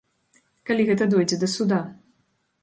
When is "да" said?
1.45-1.51